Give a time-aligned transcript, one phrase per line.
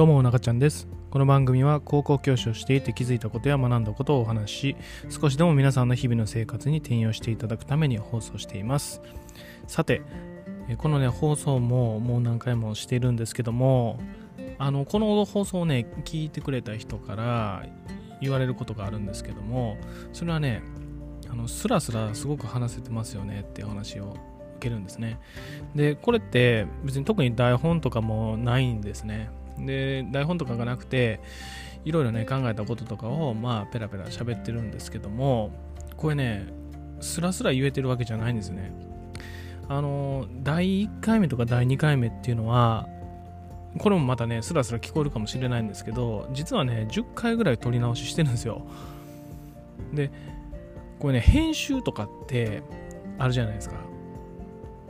[0.00, 0.88] どうも中ちゃんです。
[1.10, 4.76] この番組は高校教師をしていて気づいたことや学んだことをお話し
[5.10, 9.02] 少しでも皆さんの日々の生活に転用していただくために放送しています。
[9.66, 10.00] さて
[10.78, 14.00] このね放送ももう何回もしているんですけども
[14.56, 17.66] あのこの放送をね聞いてくれた人から
[18.22, 19.76] 言われることがあるんですけども
[20.14, 20.62] それはね
[21.28, 24.16] あのスラスラすごく話せてますよねっていう話を
[24.56, 25.20] 受けるんですね。
[25.74, 29.38] でこれって別に特に台本とかもないんですね。
[29.66, 31.20] で台本とかがなくて
[31.84, 35.50] いろいろね考えたこととかをまあペラペラ喋ってるんですけども
[35.96, 36.46] これね
[37.00, 38.72] スラスラ言えてるわけじゃないんですね。
[39.68, 42.88] あの第1回目とか第2回目っていうのは
[43.78, 48.66] これもまたねスラスラ聞こえるかもしれないんですけど実はね10回ぐらい撮り直ししてるんですよ。
[49.94, 50.10] で
[50.98, 52.62] これね編集とかって
[53.18, 53.76] あるじゃないですか。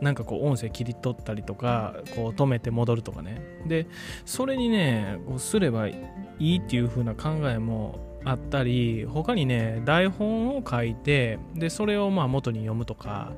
[0.01, 3.43] なんかこう音声切り取ったりとかこう止めて戻るとかね。
[3.67, 3.87] で
[4.25, 5.97] それにねこうすればい
[6.39, 13.33] いっていう風な考えもあったり他にね台本を書いてでそれをまあ元に読むとか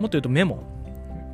[0.00, 0.62] もっと言うとメモ。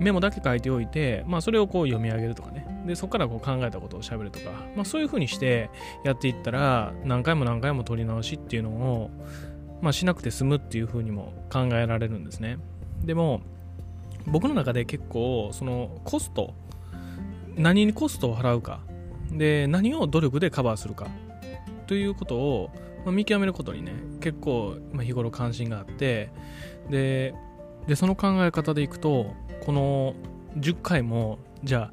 [0.00, 2.66] メモだけ書いておいて、まあ、それをこう読み上げるとかね。
[2.84, 5.70] でそこからこう考えたことをしゃべるとか、まあ、そういう風にして
[6.05, 9.11] やっていったら何回も何回も取り直しっていうのを、
[9.80, 12.58] まあ、しなくて済むっていう風にも考えられるんですね。
[13.05, 13.41] でも
[14.27, 16.55] 僕の中で結構そのコスト
[17.56, 18.80] 何にコストを払うか。
[19.30, 21.08] で何を努力でカバーするか。
[21.86, 22.70] ということを、
[23.05, 26.30] ま、見極めることにね結構、日頃関心があって。
[26.91, 27.34] で
[27.86, 30.14] でその考え方でいくとこの
[30.58, 31.91] 10回もじゃ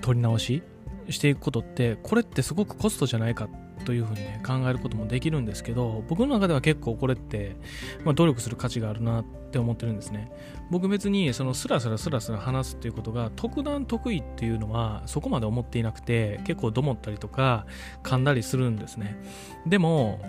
[0.00, 0.62] 取り直し
[1.08, 3.48] していくことってこれってすごくコストじゃないか
[3.88, 7.56] というふうにね考えることもできるんですけど僕の中では結構これって、
[8.04, 10.30] まあ、努力する価値があるなって思ってるんですね。
[10.70, 17.64] 僕別にそのスラスラスラスラ話すっていうことが特段得意っていうのはそこまで思っていなくて結構どもったりとか
[18.02, 19.16] 噛んだりするんですね。
[19.66, 20.20] でも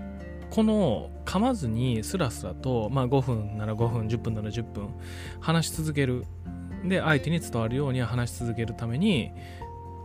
[0.49, 4.87] この噛まずにスラスラと、まあ、5分なら5分10分なら10分
[5.41, 6.23] 話し続ける。
[6.85, 9.33] で相手に伝わるように話し続けるために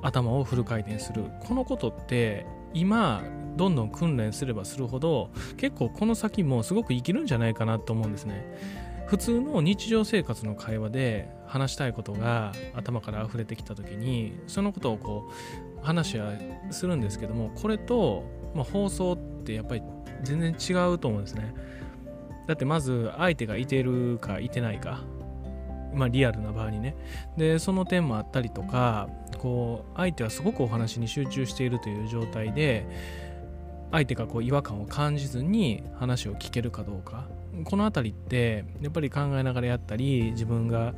[0.02, 1.24] 頭をフル回転する。
[1.46, 3.22] このことって今
[3.56, 8.44] どんどん訓練すればするほど結構この先もすごく生きるんじゃないかなと思うんですね。
[9.06, 15.30] 普通の日常生活の会話で話したいことが頭から溢れてきた時にそのことをこ
[15.82, 16.32] う話は
[16.70, 19.82] するんですけどもこれと、まあ、放送ってやっぱり
[20.22, 21.54] 全然違うと思うんですね。
[22.46, 25.02] だってまず相手がいてるかいてないか
[25.94, 26.96] まあ、リアルな場合にね。
[27.36, 32.86] でその点もあったりとかこう相手はすごくお話に集中しているという状態で
[33.92, 37.28] 相手がこう違和感を感じずに話を聞けるかどうか。
[37.64, 40.94] この辺りってやっぱり考えながらやったり自分が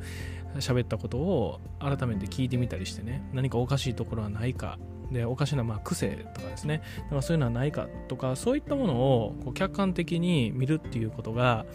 [0.55, 4.79] 喋ったことを改めて聞いてみたりしてね何かおかしいところはないか。
[5.11, 6.81] でおかしなまあ癖とかですね。
[7.03, 11.65] だからそういうのはないかとかそういったものをこう客観的に見るっていうことが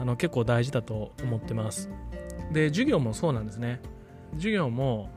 [0.00, 1.90] あの結構大事だと思ってます。
[2.52, 3.80] で授業もそうなんですね。
[4.34, 5.10] 授業も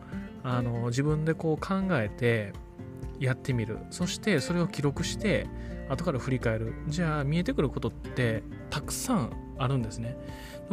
[0.44, 2.54] あの自分でこう考えて
[3.20, 3.80] やってみる。
[3.90, 5.48] そしてそれを記録して
[5.90, 6.74] 後から振り返る。
[6.88, 10.18] じゃあ見えてくることってたくさんあるんですね。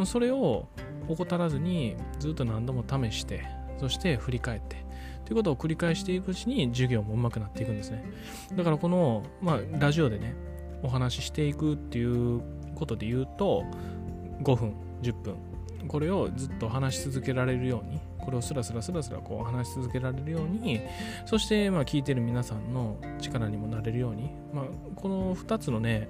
[0.05, 0.67] それを
[1.07, 3.45] 怠らずにずっと何度も試して
[3.77, 4.85] そして振り返って
[5.25, 8.03] ということを繰り返していくうちに授業も上手くなっていくんですね。
[8.53, 10.35] だからこの、まあ、ラジオでね
[10.83, 12.41] お話ししていくっていう
[12.75, 13.63] ことで言うと
[14.43, 15.35] 5分10分
[15.87, 20.81] これをずっと話し続けられるようにこれをスラスラスラスラこう話し続けられるように
[21.25, 24.65] そしてまあ聞いてる皆さんの力にもなれるように、まあ、
[24.95, 26.09] この2つのね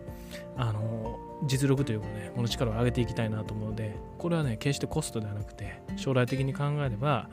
[0.56, 7.30] あの実力というかねこの力を上げていきたいなと思うのでこれはね決してコストではなくて将来的に考えれば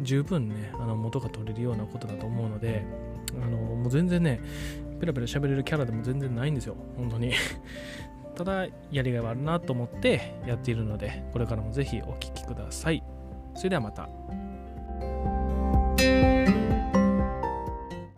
[0.00, 2.84] 十分ねあの元が取れるようなことだと思うので
[3.40, 4.40] あのもう全然ね
[4.98, 6.76] ペラペラ喋れるキャラでも全然ないんですよ。
[6.96, 7.32] 本当に。
[8.36, 13.02] ただやりがいはあるなと思ってやっているのでこれからもぜひお聴きください。
[13.60, 14.08] それではまた。